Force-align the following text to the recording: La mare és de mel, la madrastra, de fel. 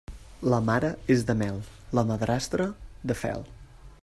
La 0.53 0.59
mare 0.69 0.89
és 1.17 1.21
de 1.27 1.35
mel, 1.43 1.61
la 1.99 2.07
madrastra, 2.13 2.69
de 3.13 3.21
fel. 3.25 3.51